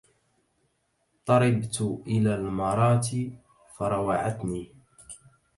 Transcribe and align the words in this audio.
طربت 1.27 1.81
إلى 2.07 2.35
المراة 2.35 3.31
فروعتني 3.77 4.71